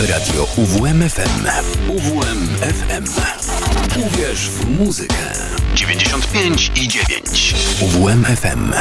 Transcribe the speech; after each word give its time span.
Radio 0.00 0.46
UWMFM. 0.56 1.46
UWMFM. 1.88 3.04
Uwierz 4.06 4.50
w 4.50 4.78
muzykę. 4.80 5.14
95 5.74 6.72
i 6.76 6.88
9. 6.88 7.54
UWMFM. 7.82 8.72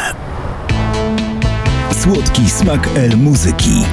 Słodki 2.02 2.50
smak 2.50 2.90
El 2.96 3.18
Muzyki. 3.18 3.86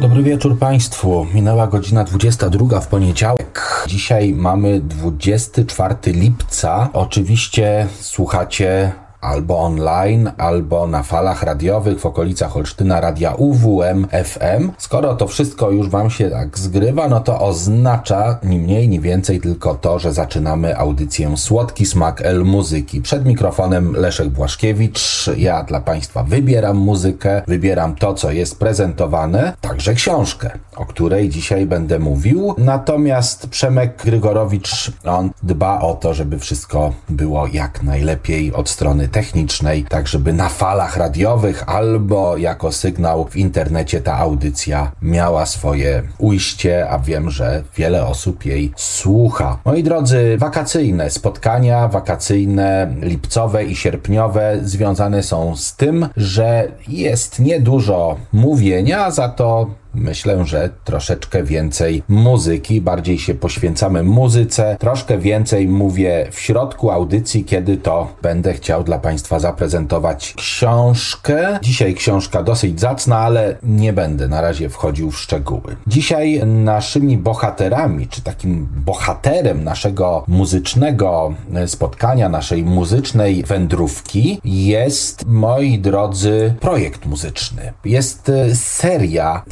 Dobry 0.00 0.22
wieczór 0.22 0.58
Państwu. 0.58 1.26
Minęła 1.34 1.66
godzina 1.66 2.04
22 2.04 2.80
w 2.80 2.86
poniedziałek. 2.86 3.84
Dzisiaj 3.86 4.34
mamy 4.34 4.80
24 4.80 5.94
lipca. 6.06 6.88
Oczywiście 6.92 7.86
słuchacie 8.00 8.92
albo 9.28 9.58
online, 9.58 10.30
albo 10.38 10.86
na 10.86 11.02
falach 11.02 11.42
radiowych 11.42 12.00
w 12.00 12.06
okolicach 12.06 12.56
Olsztyna 12.56 13.00
Radia 13.00 13.34
UWM 13.34 14.06
FM. 14.24 14.70
Skoro 14.78 15.14
to 15.14 15.26
wszystko 15.26 15.70
już 15.70 15.88
Wam 15.88 16.10
się 16.10 16.30
tak 16.30 16.58
zgrywa, 16.58 17.08
no 17.08 17.20
to 17.20 17.40
oznacza 17.40 18.38
ni 18.42 18.58
mniej, 18.58 18.88
ni 18.88 19.00
więcej 19.00 19.40
tylko 19.40 19.74
to, 19.74 19.98
że 19.98 20.12
zaczynamy 20.12 20.78
audycję 20.78 21.36
Słodki 21.36 21.86
Smak 21.86 22.22
El 22.22 22.44
Muzyki. 22.44 23.02
Przed 23.02 23.26
mikrofonem 23.26 23.92
Leszek 23.96 24.28
Błaszkiewicz. 24.28 25.30
Ja 25.36 25.62
dla 25.62 25.80
Państwa 25.80 26.22
wybieram 26.22 26.76
muzykę, 26.76 27.42
wybieram 27.46 27.94
to, 27.94 28.14
co 28.14 28.30
jest 28.30 28.58
prezentowane, 28.58 29.52
także 29.60 29.94
książkę, 29.94 30.50
o 30.78 30.86
której 30.86 31.28
dzisiaj 31.28 31.66
będę 31.66 31.98
mówił. 31.98 32.54
Natomiast 32.58 33.46
Przemek 33.46 34.02
Grygorowicz, 34.04 34.92
on 35.04 35.30
dba 35.42 35.80
o 35.80 35.94
to, 35.94 36.14
żeby 36.14 36.38
wszystko 36.38 36.92
było 37.08 37.46
jak 37.46 37.82
najlepiej 37.82 38.52
od 38.52 38.68
strony 38.68 39.08
technicznej, 39.08 39.84
tak 39.84 40.08
żeby 40.08 40.32
na 40.32 40.48
falach 40.48 40.96
radiowych 40.96 41.68
albo 41.68 42.36
jako 42.36 42.72
sygnał 42.72 43.26
w 43.30 43.36
internecie 43.36 44.00
ta 44.00 44.18
audycja 44.18 44.92
miała 45.02 45.46
swoje 45.46 46.02
ujście, 46.18 46.90
a 46.90 46.98
wiem, 46.98 47.30
że 47.30 47.62
wiele 47.76 48.06
osób 48.06 48.44
jej 48.44 48.72
słucha. 48.76 49.58
Moi 49.64 49.82
drodzy, 49.82 50.36
wakacyjne 50.38 51.10
spotkania, 51.10 51.88
wakacyjne, 51.88 52.94
lipcowe 53.00 53.64
i 53.64 53.76
sierpniowe 53.76 54.58
związane 54.62 55.22
są 55.22 55.56
z 55.56 55.76
tym, 55.76 56.08
że 56.16 56.68
jest 56.88 57.40
niedużo 57.40 58.16
mówienia, 58.32 59.10
za 59.10 59.28
to 59.28 59.66
Myślę, 59.94 60.44
że 60.44 60.70
troszeczkę 60.84 61.42
więcej 61.42 62.02
muzyki, 62.08 62.80
bardziej 62.80 63.18
się 63.18 63.34
poświęcamy 63.34 64.02
muzyce, 64.02 64.76
troszkę 64.80 65.18
więcej 65.18 65.68
mówię 65.68 66.28
w 66.30 66.40
środku 66.40 66.90
audycji, 66.90 67.44
kiedy 67.44 67.76
to 67.76 68.08
będę 68.22 68.54
chciał 68.54 68.84
dla 68.84 68.98
Państwa 68.98 69.38
zaprezentować 69.38 70.34
książkę. 70.36 71.58
Dzisiaj 71.62 71.94
książka 71.94 72.42
dosyć 72.42 72.80
zacna, 72.80 73.18
ale 73.18 73.56
nie 73.62 73.92
będę 73.92 74.28
na 74.28 74.40
razie 74.40 74.68
wchodził 74.68 75.10
w 75.10 75.18
szczegóły. 75.18 75.76
Dzisiaj 75.86 76.46
naszymi 76.46 77.18
bohaterami, 77.18 78.08
czy 78.08 78.22
takim 78.22 78.68
bohaterem 78.76 79.64
naszego 79.64 80.24
muzycznego 80.28 81.34
spotkania, 81.66 82.28
naszej 82.28 82.64
muzycznej 82.64 83.44
wędrówki 83.44 84.40
jest, 84.44 85.26
moi 85.26 85.78
drodzy, 85.78 86.54
projekt 86.60 87.06
muzyczny. 87.06 87.72
Jest 87.84 88.32
seria 88.54 89.42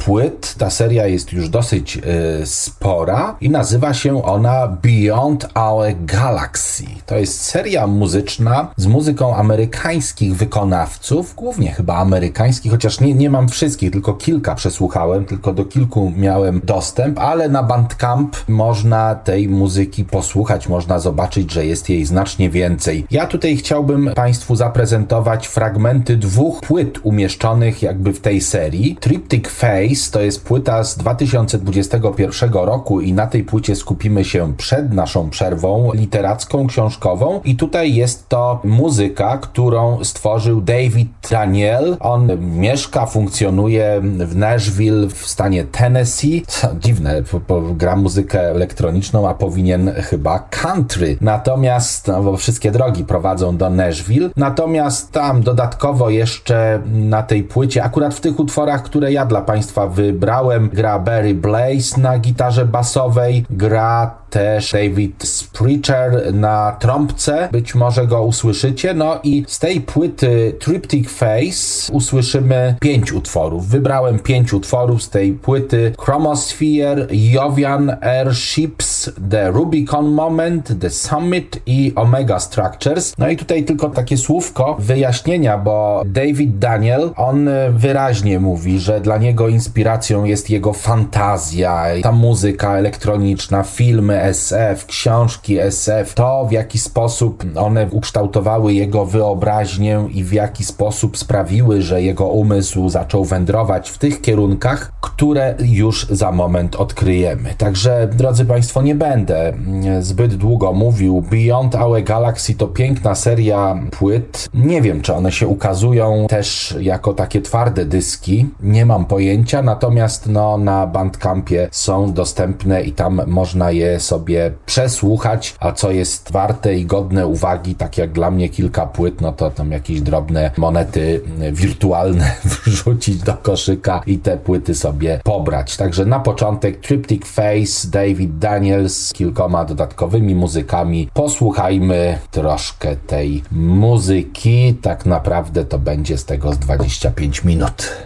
ta 0.57 0.69
seria 0.69 1.07
jest 1.07 1.33
już 1.33 1.49
dosyć 1.49 1.97
y, 1.97 2.01
spora 2.45 3.35
i 3.41 3.49
nazywa 3.49 3.93
się 3.93 4.23
ona 4.23 4.67
Beyond 4.67 5.47
Our 5.55 5.85
Galaxy. 6.05 6.83
To 7.05 7.15
jest 7.15 7.41
seria 7.41 7.87
muzyczna 7.87 8.67
z 8.77 8.87
muzyką 8.87 9.35
amerykańskich 9.35 10.35
wykonawców, 10.35 11.35
głównie 11.35 11.71
chyba 11.71 11.95
amerykańskich, 11.95 12.71
chociaż 12.71 12.99
nie, 12.99 13.13
nie 13.13 13.29
mam 13.29 13.49
wszystkich, 13.49 13.91
tylko 13.91 14.13
kilka 14.13 14.55
przesłuchałem, 14.55 15.25
tylko 15.25 15.53
do 15.53 15.65
kilku 15.65 16.13
miałem 16.15 16.61
dostęp, 16.63 17.19
ale 17.19 17.49
na 17.49 17.63
Bandcamp 17.63 18.35
można 18.47 19.15
tej 19.15 19.49
muzyki 19.49 20.05
posłuchać, 20.05 20.67
można 20.67 20.99
zobaczyć, 20.99 21.51
że 21.51 21.65
jest 21.65 21.89
jej 21.89 22.05
znacznie 22.05 22.49
więcej. 22.49 23.05
Ja 23.11 23.27
tutaj 23.27 23.57
chciałbym 23.57 24.11
Państwu 24.15 24.55
zaprezentować 24.55 25.47
fragmenty 25.47 26.17
dwóch 26.17 26.61
płyt 26.61 26.99
umieszczonych 27.03 27.81
jakby 27.81 28.13
w 28.13 28.19
tej 28.19 28.41
serii. 28.41 28.97
Triptych 28.99 29.51
Face 29.51 30.11
to 30.17 30.21
jest 30.21 30.45
płyta 30.45 30.83
z 30.83 30.97
2021 30.97 32.51
roku 32.53 33.01
i 33.01 33.13
na 33.13 33.27
tej 33.27 33.43
płycie 33.43 33.75
skupimy 33.75 34.25
się 34.25 34.53
przed 34.57 34.93
naszą 34.93 35.29
przerwą 35.29 35.91
literacką, 35.93 36.67
książkową 36.67 37.41
i 37.45 37.55
tutaj 37.55 37.95
jest 37.95 38.29
to 38.29 38.59
muzyka, 38.63 39.37
którą 39.37 40.03
stworzył 40.03 40.61
David 40.61 41.07
Daniel. 41.31 41.97
On 41.99 42.29
mieszka, 42.59 43.05
funkcjonuje 43.05 44.01
w 44.03 44.35
Nashville 44.35 45.07
w 45.09 45.27
stanie 45.27 45.63
Tennessee. 45.63 46.45
Dziwne, 46.79 47.23
bo 47.47 47.61
gra 47.61 47.95
muzykę 47.95 48.41
elektroniczną, 48.41 49.29
a 49.29 49.33
powinien 49.33 49.91
chyba 49.91 50.39
country. 50.39 51.17
Natomiast, 51.21 52.07
no, 52.07 52.23
bo 52.23 52.37
wszystkie 52.37 52.71
drogi 52.71 53.03
prowadzą 53.03 53.57
do 53.57 53.69
Nashville. 53.69 54.29
Natomiast 54.37 55.11
tam 55.11 55.41
dodatkowo 55.41 56.09
jeszcze 56.09 56.81
na 56.85 57.23
tej 57.23 57.43
płycie, 57.43 57.83
akurat 57.83 58.15
w 58.15 58.21
tych 58.21 58.39
utworach, 58.39 58.83
które 58.83 59.11
ja 59.11 59.25
dla 59.25 59.41
Państwa 59.41 59.87
wybrałem, 60.07 60.69
gra 60.69 60.99
Barry 60.99 61.33
Blaze 61.33 62.01
na 62.01 62.19
gitarze 62.19 62.65
basowej, 62.65 63.45
gra 63.49 64.11
też 64.29 64.71
David 64.71 65.23
Spreacher 65.23 66.33
na 66.33 66.75
trąbce, 66.79 67.49
być 67.51 67.75
może 67.75 68.07
go 68.07 68.23
usłyszycie. 68.23 68.93
No 68.93 69.19
i 69.23 69.43
z 69.47 69.59
tej 69.59 69.81
płyty 69.81 70.55
Triptych 70.59 71.11
Face 71.11 71.93
usłyszymy 71.93 72.75
pięć 72.81 73.13
utworów. 73.13 73.67
Wybrałem 73.67 74.19
pięć 74.19 74.53
utworów 74.53 75.03
z 75.03 75.09
tej 75.09 75.33
płyty 75.33 75.93
Chromosphere, 75.99 77.07
Jovian 77.11 77.97
Airships, 78.01 79.11
The 79.29 79.51
Rubicon 79.51 80.07
Moment, 80.07 80.73
The 80.79 80.89
Summit 80.89 81.61
i 81.65 81.93
Omega 81.95 82.39
Structures. 82.39 83.13
No 83.17 83.29
i 83.29 83.37
tutaj 83.37 83.63
tylko 83.63 83.89
takie 83.89 84.17
słówko 84.17 84.75
wyjaśnienia, 84.79 85.57
bo 85.57 86.03
David 86.05 86.57
Daniel, 86.59 87.11
on 87.15 87.49
wyraźnie 87.71 88.39
mówi, 88.39 88.79
że 88.79 89.01
dla 89.01 89.17
niego 89.17 89.47
inspiracją 89.47 90.23
jest 90.23 90.49
jego 90.49 90.73
fantazja, 90.73 91.85
ta 92.03 92.11
muzyka 92.11 92.77
elektroniczna, 92.77 93.63
filmy 93.63 94.16
SF, 94.21 94.85
książki 94.85 95.59
SF, 95.59 96.13
to 96.13 96.45
w 96.49 96.51
jaki 96.51 96.79
sposób 96.79 97.43
one 97.55 97.87
ukształtowały 97.91 98.73
jego 98.73 99.05
wyobraźnię 99.05 100.07
i 100.13 100.23
w 100.23 100.33
jaki 100.33 100.63
sposób 100.63 101.17
sprawiły, 101.17 101.81
że 101.81 102.01
jego 102.01 102.25
umysł 102.25 102.89
zaczął 102.89 103.25
wędrować 103.25 103.89
w 103.89 103.97
tych 103.97 104.21
kierunkach, 104.21 104.91
które 105.01 105.55
już 105.59 106.07
za 106.09 106.31
moment 106.31 106.75
odkryjemy. 106.75 107.53
Także, 107.57 108.09
drodzy 108.13 108.45
Państwo, 108.45 108.81
nie 108.81 108.95
będę 108.95 109.53
zbyt 109.99 110.35
długo 110.35 110.73
mówił. 110.73 111.21
Beyond 111.21 111.75
Our 111.75 112.03
Galaxy 112.03 112.53
to 112.53 112.67
piękna 112.67 113.15
seria 113.15 113.75
płyt. 113.91 114.49
Nie 114.53 114.81
wiem, 114.81 115.01
czy 115.01 115.13
one 115.13 115.31
się 115.31 115.47
ukazują 115.47 116.25
też 116.29 116.75
jako 116.79 117.13
takie 117.13 117.41
twarde 117.41 117.85
dyski. 117.85 118.47
Nie 118.61 118.85
mam 118.85 119.05
pojęcia, 119.05 119.61
natomiast 119.61 120.27
no, 120.29 120.57
na 120.57 120.87
Bandcampie 120.87 121.67
są 121.71 122.13
dostępne 122.13 122.83
i 122.83 122.91
tam 122.91 123.21
można 123.27 123.71
je 123.71 123.99
sobie 124.07 124.51
przesłuchać, 124.65 125.55
a 125.59 125.71
co 125.71 125.91
jest 125.91 126.31
warte 126.31 126.75
i 126.75 126.85
godne 126.85 127.27
uwagi, 127.27 127.75
tak 127.75 127.97
jak 127.97 128.11
dla 128.11 128.31
mnie 128.31 128.49
kilka 128.49 128.85
płyt, 128.85 129.21
no 129.21 129.31
to 129.31 129.51
tam 129.51 129.71
jakieś 129.71 130.01
drobne 130.01 130.51
monety 130.57 131.21
wirtualne 131.51 132.31
wrzucić 132.65 133.17
do 133.17 133.33
koszyka 133.33 134.01
i 134.05 134.17
te 134.17 134.37
płyty 134.37 134.75
sobie 134.75 135.19
pobrać. 135.23 135.77
Także 135.77 136.05
na 136.05 136.19
początek 136.19 136.79
Triptych 136.79 137.25
Face, 137.25 137.87
David 137.91 138.37
Daniels 138.37 139.07
z 139.07 139.13
kilkoma 139.13 139.65
dodatkowymi 139.65 140.35
muzykami. 140.35 141.09
Posłuchajmy 141.13 142.19
troszkę 142.31 142.95
tej 142.95 143.43
muzyki. 143.51 144.75
Tak 144.81 145.05
naprawdę 145.05 145.65
to 145.65 145.79
będzie 145.79 146.17
z 146.17 146.25
tego 146.25 146.53
z 146.53 146.59
25 146.59 147.43
minut. 147.43 148.05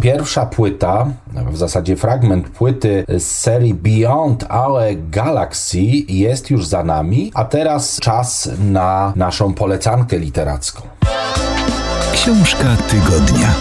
Pierwsza 0.00 0.46
płyta, 0.46 1.06
w 1.50 1.56
zasadzie 1.56 1.96
fragment 1.96 2.48
płyty 2.50 3.04
z 3.08 3.22
serii 3.22 3.74
Beyond 3.74 4.44
Our 4.50 4.82
Galaxy 5.10 5.80
jest 6.08 6.50
już 6.50 6.66
za 6.66 6.84
nami, 6.84 7.30
a 7.34 7.44
teraz 7.44 7.98
czas 8.00 8.50
na 8.58 9.12
naszą 9.16 9.54
polecankę 9.54 10.18
literacką. 10.18 10.82
Książka 12.12 12.76
tygodnia. 12.88 13.54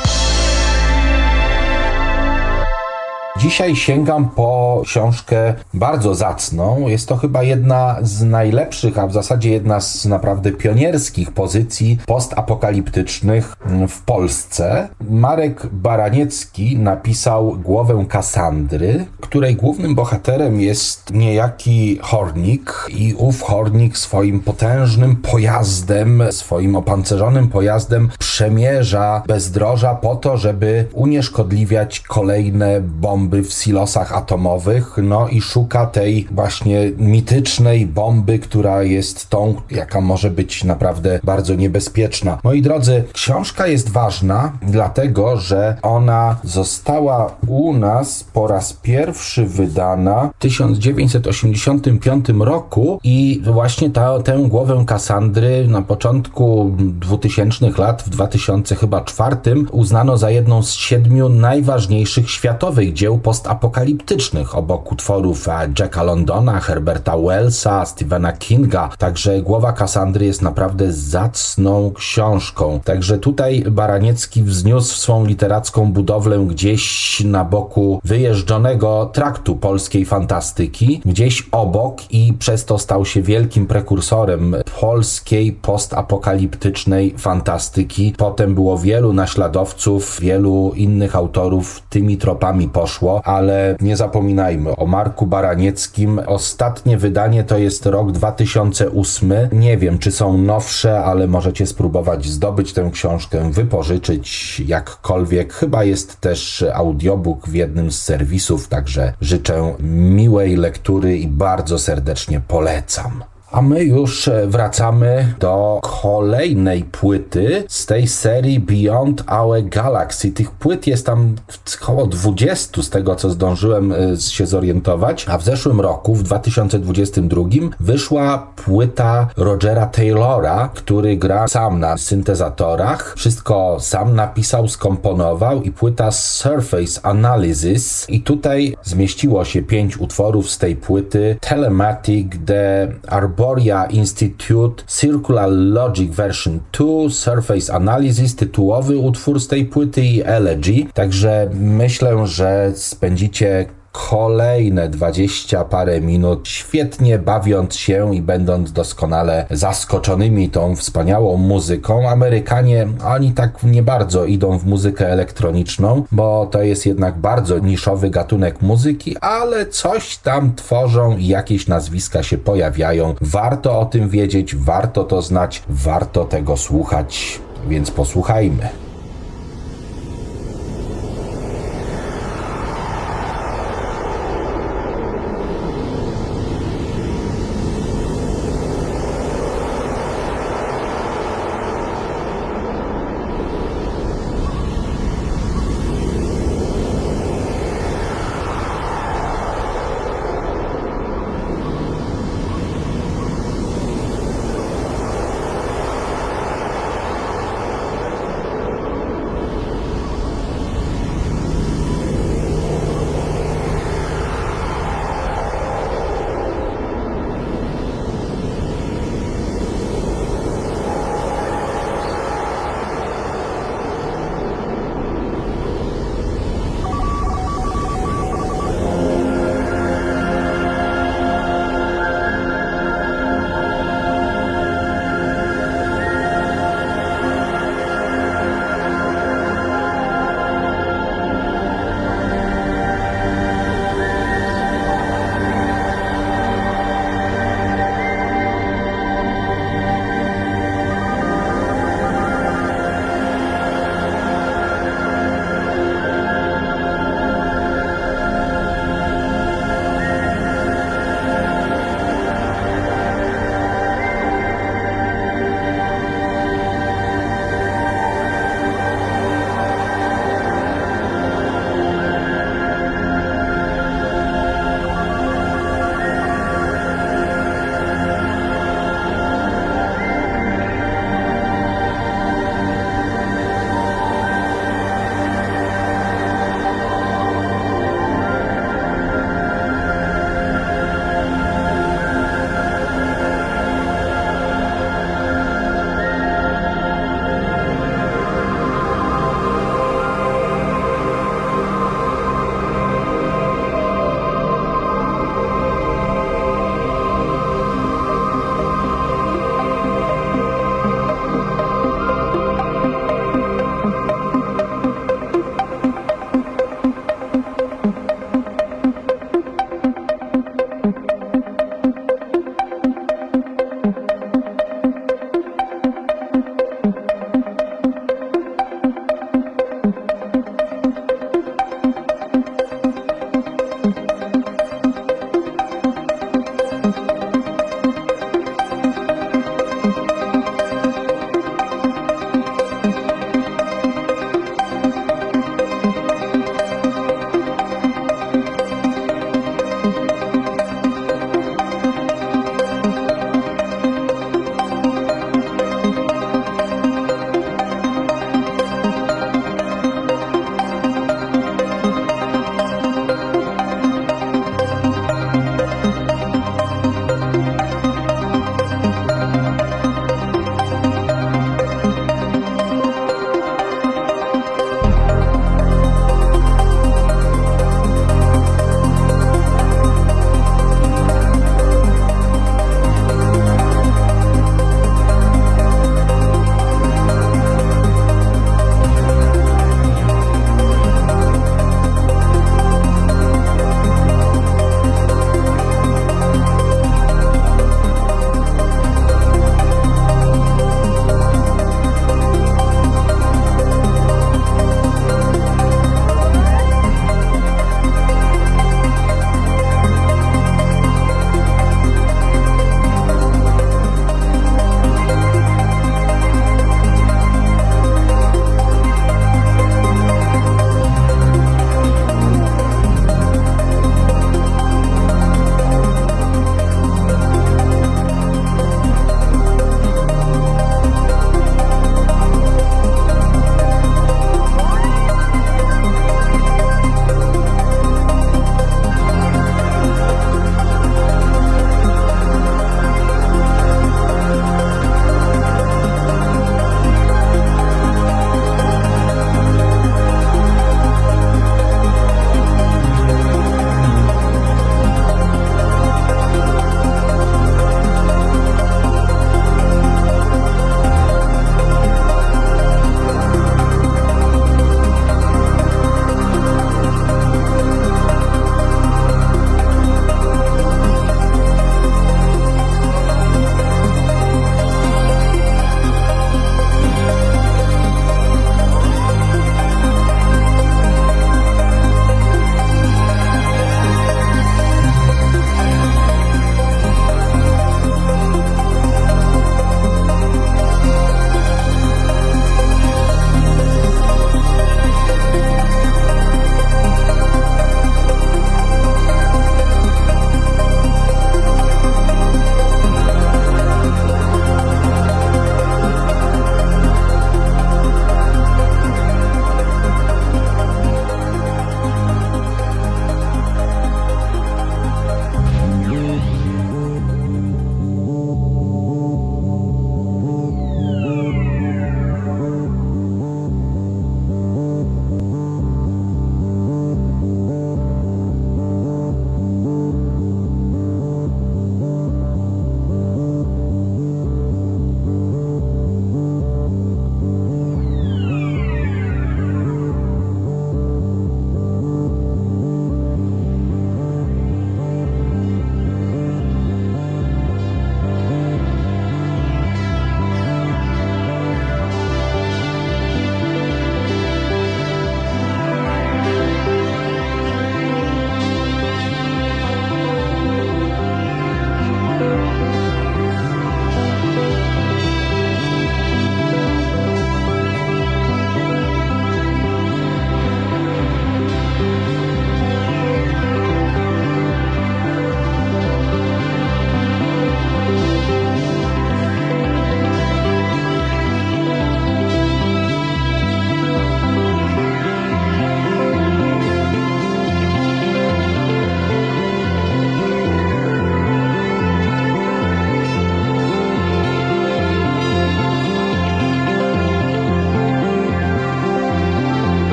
Dzisiaj 3.37 3.75
sięgam 3.75 4.29
po 4.29 4.81
książkę 4.85 5.53
bardzo 5.73 6.15
zacną. 6.15 6.87
Jest 6.87 7.07
to 7.09 7.17
chyba 7.17 7.43
jedna 7.43 7.97
z 8.01 8.23
najlepszych, 8.23 8.97
a 8.97 9.07
w 9.07 9.13
zasadzie 9.13 9.49
jedna 9.51 9.79
z 9.79 10.05
naprawdę 10.05 10.51
pionierskich 10.51 11.31
pozycji 11.31 11.97
postapokaliptycznych 12.05 13.55
w 13.87 14.01
Polsce. 14.01 14.89
Marek 15.09 15.67
Baraniecki 15.67 16.77
napisał 16.77 17.55
Głowę 17.55 18.05
Kasandry, 18.09 19.05
której 19.21 19.55
głównym 19.55 19.95
bohaterem 19.95 20.61
jest 20.61 21.13
niejaki 21.13 21.99
Hornik 22.01 22.87
i 22.89 23.13
ów 23.17 23.41
Hornik 23.41 23.97
swoim 23.97 24.39
potężnym 24.39 25.15
pojazdem, 25.15 26.23
swoim 26.31 26.75
opancerzonym 26.75 27.47
pojazdem 27.47 28.09
przemierza 28.19 29.23
bezdroża 29.27 29.95
po 29.95 30.15
to, 30.15 30.37
żeby 30.37 30.87
unieszkodliwiać 30.93 31.99
kolejne 31.99 32.81
bomby 32.81 33.43
w 33.43 33.53
silosach 33.53 34.13
atomowych, 34.13 34.95
no 35.03 35.27
i 35.27 35.41
szuka 35.41 35.85
tej 35.85 36.27
właśnie 36.31 36.91
mitycznej 36.97 37.85
bomby, 37.85 38.39
która 38.39 38.83
jest 38.83 39.29
tą, 39.29 39.55
jaka 39.71 40.01
może 40.01 40.31
być 40.31 40.63
naprawdę 40.63 41.19
bardzo 41.23 41.55
niebezpieczna. 41.55 42.37
Moi 42.43 42.61
drodzy, 42.61 43.03
książka 43.13 43.56
jest 43.65 43.89
ważna, 43.89 44.51
dlatego 44.61 45.37
że 45.37 45.77
ona 45.81 46.35
została 46.43 47.31
u 47.47 47.73
nas 47.73 48.23
po 48.23 48.47
raz 48.47 48.73
pierwszy 48.73 49.45
wydana 49.45 50.29
w 50.39 50.41
1985 50.41 52.25
roku 52.39 52.99
i 53.03 53.41
właśnie 53.45 53.89
ta, 53.89 54.19
tę 54.19 54.37
głowę 54.47 54.83
Kasandry 54.87 55.67
na 55.67 55.81
początku 55.81 56.71
2000 56.77 57.71
lat, 57.77 58.03
w 58.03 58.09
2000 58.09 58.75
chyba 58.75 59.01
czwartym, 59.01 59.67
uznano 59.71 60.17
za 60.17 60.29
jedną 60.29 60.63
z 60.63 60.71
siedmiu 60.71 61.29
najważniejszych 61.29 62.31
światowych 62.31 62.93
dzieł 62.93 63.17
postapokaliptycznych 63.17 64.57
obok 64.57 64.91
utworów 64.91 65.47
Jacka 65.79 66.03
Londona, 66.03 66.59
Herberta 66.59 67.17
Wellsa, 67.17 67.85
Stephena 67.85 68.33
Kinga. 68.33 68.89
Także 68.97 69.41
Głowa 69.41 69.73
Kassandry 69.73 70.25
jest 70.25 70.41
naprawdę 70.41 70.93
zacną 70.93 71.91
książką. 71.95 72.79
Także 72.83 73.17
tutaj 73.17 73.46
Baraniecki 73.71 74.43
wzniósł 74.43 74.95
swą 74.97 75.25
literacką 75.25 75.91
budowlę 75.91 76.39
gdzieś 76.39 77.19
na 77.25 77.45
boku 77.45 77.99
wyjeżdżonego 78.03 79.09
traktu 79.13 79.55
polskiej 79.55 80.05
fantastyki, 80.05 81.01
gdzieś 81.05 81.47
obok 81.51 82.11
i 82.11 82.33
przez 82.39 82.65
to 82.65 82.79
stał 82.79 83.05
się 83.05 83.21
wielkim 83.21 83.67
prekursorem 83.67 84.55
polskiej 84.81 85.51
postapokaliptycznej 85.51 87.13
fantastyki. 87.17 88.13
Potem 88.17 88.55
było 88.55 88.77
wielu 88.77 89.13
naśladowców, 89.13 90.17
wielu 90.21 90.71
innych 90.75 91.15
autorów 91.15 91.81
tymi 91.89 92.17
tropami 92.17 92.69
poszło 92.69 93.21
ale 93.23 93.75
nie 93.81 93.97
zapominajmy 93.97 94.75
o 94.75 94.85
Marku 94.85 95.27
Baranieckim. 95.27 96.21
Ostatnie 96.27 96.97
wydanie 96.97 97.43
to 97.43 97.57
jest 97.57 97.85
rok 97.85 98.11
2008. 98.11 99.33
Nie 99.51 99.77
wiem, 99.77 99.99
czy 99.99 100.11
są 100.11 100.37
nowsze, 100.37 101.03
ale 101.03 101.27
możecie 101.27 101.67
spróbować 101.67 102.25
zdobyć 102.25 102.73
tę 102.73 102.89
książkę, 102.93 103.36
wypożyczyć 103.43 104.59
jakkolwiek. 104.59 105.53
Chyba 105.53 105.83
jest 105.83 106.21
też 106.21 106.65
audiobook 106.73 107.47
w 107.47 107.53
jednym 107.53 107.91
z 107.91 108.01
serwisów, 108.01 108.67
także 108.67 109.13
życzę 109.21 109.75
miłej 109.79 110.55
lektury 110.55 111.17
i 111.17 111.27
bardzo 111.27 111.79
serdecznie 111.79 112.41
polecam. 112.47 113.23
A 113.51 113.61
my 113.61 113.83
już 113.83 114.27
e, 114.27 114.47
wracamy 114.47 115.33
do 115.39 115.79
kolejnej 116.01 116.83
płyty 116.83 117.63
z 117.67 117.85
tej 117.85 118.07
serii 118.07 118.59
Beyond 118.59 119.23
Our 119.31 119.63
Galaxy. 119.63 120.31
Tych 120.31 120.51
płyt 120.51 120.87
jest 120.87 121.05
tam 121.05 121.35
około 121.81 122.07
20 122.07 122.81
z 122.81 122.89
tego, 122.89 123.15
co 123.15 123.29
zdążyłem 123.29 123.91
e, 123.91 124.17
się 124.17 124.47
zorientować. 124.47 125.25
A 125.29 125.37
w 125.37 125.43
zeszłym 125.43 125.81
roku, 125.81 126.15
w 126.15 126.23
2022, 126.23 127.43
wyszła 127.79 128.47
płyta 128.55 129.27
Rogera 129.37 129.85
Taylora, 129.85 130.69
który 130.73 131.17
gra 131.17 131.47
sam 131.47 131.79
na 131.79 131.97
syntezatorach. 131.97 133.13
Wszystko 133.17 133.77
sam 133.79 134.15
napisał, 134.15 134.67
skomponował 134.67 135.61
i 135.61 135.71
płyta 135.71 136.11
Surface 136.11 137.05
Analysis. 137.05 138.05
I 138.09 138.21
tutaj 138.21 138.75
zmieściło 138.83 139.45
się 139.45 139.61
pięć 139.61 139.97
utworów 139.97 140.49
z 140.49 140.57
tej 140.57 140.75
płyty. 140.75 141.37
Telematic, 141.41 142.27
The 142.45 142.93
Arbor 143.07 143.36
Arboria 143.37 143.85
Institute 143.91 144.83
Circular 144.87 145.47
Logic 145.47 146.09
Version 146.09 146.59
2, 146.71 147.09
Surface 147.09 147.73
Analysis, 147.73 148.35
tytułowy 148.35 148.97
utwór 148.97 149.39
z 149.39 149.47
tej 149.47 149.65
płyty 149.65 150.01
i 150.01 150.21
Elegy. 150.23 150.85
Także 150.93 151.49
myślę, 151.53 152.27
że 152.27 152.71
spędzicie 152.75 153.65
kolejne 154.09 154.89
dwadzieścia 154.89 155.63
parę 155.63 156.01
minut, 156.01 156.47
świetnie 156.47 157.19
bawiąc 157.19 157.75
się 157.75 158.15
i 158.15 158.21
będąc 158.21 158.71
doskonale 158.71 159.45
zaskoczonymi 159.51 160.49
tą 160.49 160.75
wspaniałą 160.75 161.37
muzyką. 161.37 162.09
Amerykanie, 162.09 162.87
oni 163.05 163.31
tak 163.31 163.63
nie 163.63 163.83
bardzo 163.83 164.25
idą 164.25 164.57
w 164.57 164.65
muzykę 164.65 165.09
elektroniczną, 165.09 166.03
bo 166.11 166.47
to 166.51 166.61
jest 166.61 166.85
jednak 166.85 167.17
bardzo 167.17 167.59
niszowy 167.59 168.09
gatunek 168.09 168.61
muzyki, 168.61 169.17
ale 169.17 169.65
coś 169.65 170.17
tam 170.17 170.55
tworzą 170.55 171.17
i 171.17 171.27
jakieś 171.27 171.67
nazwiska 171.67 172.23
się 172.23 172.37
pojawiają. 172.37 173.15
Warto 173.21 173.79
o 173.79 173.85
tym 173.85 174.09
wiedzieć, 174.09 174.55
warto 174.55 175.03
to 175.03 175.21
znać, 175.21 175.63
warto 175.69 176.25
tego 176.25 176.57
słuchać, 176.57 177.39
więc 177.67 177.91
posłuchajmy. 177.91 178.86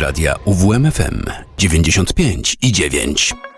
Radia 0.00 0.38
UWMFM 0.46 1.22
95 1.56 2.56
i 2.60 2.72
9. 2.72 3.53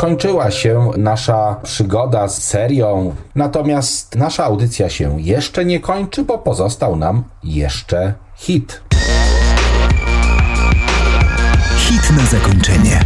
skończyła 0.00 0.50
się 0.50 0.90
nasza 0.96 1.56
przygoda 1.62 2.28
z 2.28 2.42
serią, 2.42 3.14
natomiast 3.34 4.16
nasza 4.16 4.44
audycja 4.44 4.88
się 4.88 5.20
jeszcze 5.20 5.64
nie 5.64 5.80
kończy, 5.80 6.24
bo 6.24 6.38
pozostał 6.38 6.96
nam 6.96 7.24
jeszcze 7.44 8.14
hit. 8.36 8.82
Hit 11.76 12.10
na 12.16 12.26
zakończenie. 12.26 13.00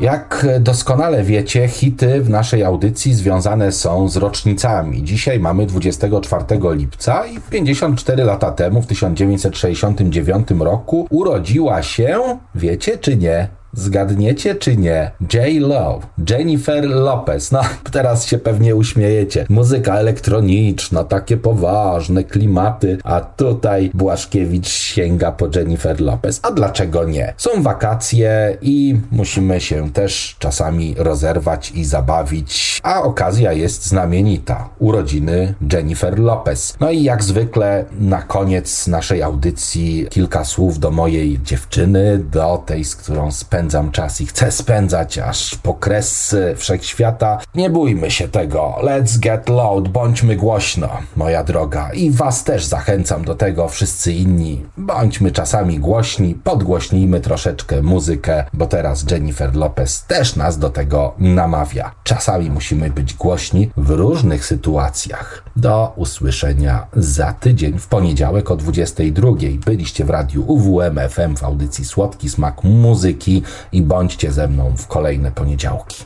Jak 0.00 0.46
doskonale 0.60 1.22
wiecie, 1.22 1.68
hity 1.68 2.20
w 2.20 2.30
naszej 2.30 2.64
audycji 2.64 3.14
związane 3.14 3.72
są 3.72 4.08
z 4.08 4.16
rocznicami. 4.16 5.04
Dzisiaj 5.04 5.40
mamy 5.40 5.66
24 5.66 6.44
lipca 6.70 7.26
i 7.26 7.40
54 7.50 8.24
lata 8.24 8.52
temu, 8.52 8.82
w 8.82 8.86
1969 8.86 10.48
roku, 10.58 11.06
urodziła 11.10 11.82
się, 11.82 12.38
wiecie 12.54 12.98
czy 12.98 13.16
nie, 13.16 13.48
Zgadniecie 13.76 14.54
czy 14.54 14.76
nie? 14.76 15.10
J. 15.34 15.44
Lo, 15.60 16.00
Jennifer 16.30 16.84
Lopez. 16.84 17.52
No, 17.52 17.60
teraz 17.92 18.26
się 18.26 18.38
pewnie 18.38 18.76
uśmiejecie. 18.76 19.46
Muzyka 19.48 19.94
elektroniczna, 19.94 21.04
takie 21.04 21.36
poważne 21.36 22.24
klimaty, 22.24 22.98
a 23.04 23.20
tutaj 23.20 23.90
Błaszkiewicz 23.94 24.68
sięga 24.68 25.32
po 25.32 25.48
Jennifer 25.54 26.00
Lopez. 26.00 26.40
A 26.42 26.50
dlaczego 26.50 27.04
nie? 27.04 27.34
Są 27.36 27.62
wakacje 27.62 28.56
i 28.62 28.96
musimy 29.10 29.60
się 29.60 29.92
też 29.92 30.36
czasami 30.38 30.94
rozerwać 30.98 31.70
i 31.70 31.84
zabawić, 31.84 32.80
a 32.82 33.02
okazja 33.02 33.52
jest 33.52 33.86
znamienita. 33.86 34.68
Urodziny 34.78 35.54
Jennifer 35.72 36.18
Lopez. 36.18 36.76
No 36.80 36.90
i 36.90 37.02
jak 37.02 37.24
zwykle 37.24 37.84
na 38.00 38.22
koniec 38.22 38.86
naszej 38.86 39.22
audycji 39.22 40.06
kilka 40.10 40.44
słów 40.44 40.78
do 40.78 40.90
mojej 40.90 41.42
dziewczyny, 41.42 42.18
do 42.32 42.62
tej, 42.66 42.84
z 42.84 42.96
którą 42.96 43.32
spędzam 43.32 43.65
spędzam 43.66 43.90
czas 43.90 44.20
i 44.20 44.26
chcę 44.26 44.52
spędzać 44.52 45.18
aż 45.18 45.54
po 45.54 45.74
kres 45.74 46.36
wszechświata. 46.56 47.38
Nie 47.54 47.70
bójmy 47.70 48.10
się 48.10 48.28
tego. 48.28 48.74
Let's 48.82 49.18
get 49.18 49.48
loud, 49.48 49.88
bądźmy 49.88 50.36
głośno, 50.36 50.88
moja 51.16 51.44
droga. 51.44 51.90
I 51.92 52.10
was 52.10 52.44
też 52.44 52.64
zachęcam 52.64 53.24
do 53.24 53.34
tego, 53.34 53.68
wszyscy 53.68 54.12
inni. 54.12 54.66
Bądźmy 54.76 55.32
czasami 55.32 55.78
głośni, 55.78 56.34
podgłośnijmy 56.34 57.20
troszeczkę 57.20 57.82
muzykę, 57.82 58.44
bo 58.52 58.66
teraz 58.66 59.10
Jennifer 59.10 59.56
Lopez 59.56 60.04
też 60.04 60.36
nas 60.36 60.58
do 60.58 60.70
tego 60.70 61.14
namawia. 61.18 61.94
Czasami 62.04 62.50
musimy 62.50 62.90
być 62.90 63.14
głośni 63.14 63.70
w 63.76 63.90
różnych 63.90 64.46
sytuacjach. 64.46 65.42
Do 65.56 65.92
usłyszenia 65.96 66.86
za 66.96 67.32
tydzień 67.32 67.78
w 67.78 67.86
poniedziałek 67.86 68.50
o 68.50 68.56
22. 68.56 69.28
Byliście 69.64 70.04
w 70.04 70.10
radiu 70.10 70.44
UWM 70.46 70.98
FM 71.08 71.36
w 71.36 71.44
audycji 71.44 71.84
Słodki 71.84 72.28
Smak 72.28 72.64
Muzyki 72.64 73.42
i 73.72 73.82
bądźcie 73.82 74.32
ze 74.32 74.48
mną 74.48 74.74
w 74.76 74.86
kolejne 74.86 75.32
poniedziałki. 75.32 76.04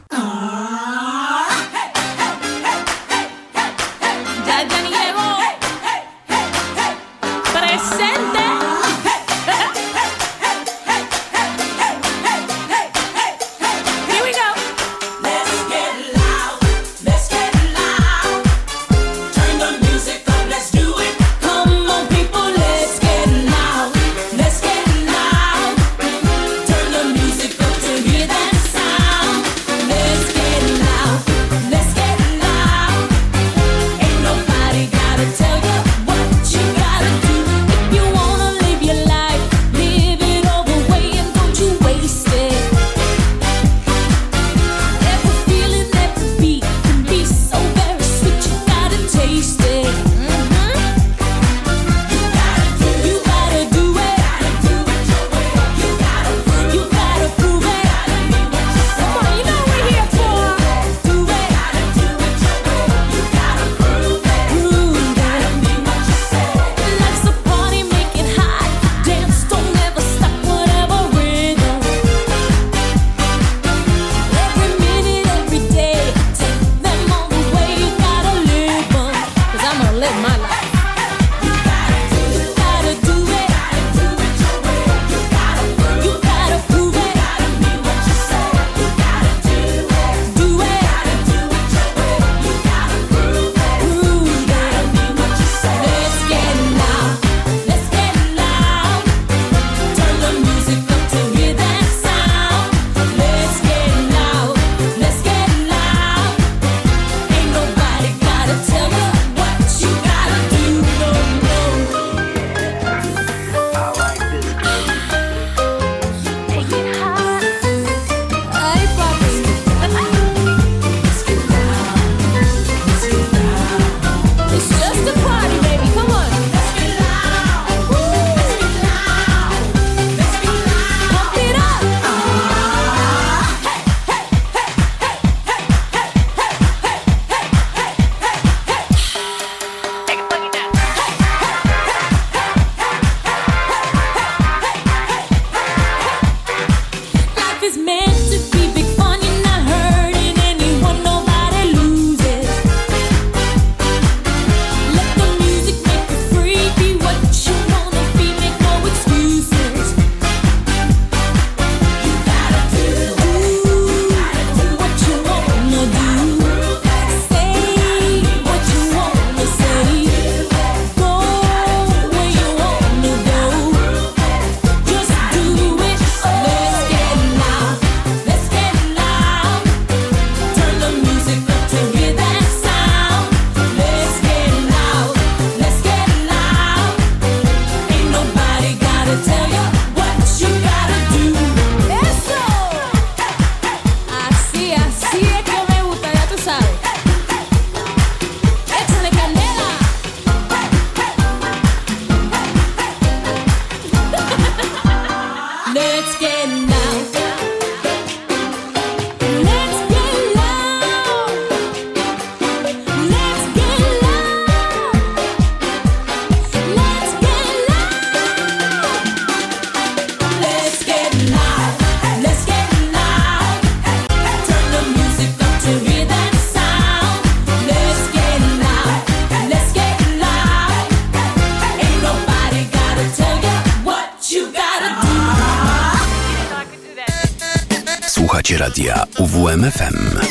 Radia 238.81 239.05
UWMFM. 239.21 240.30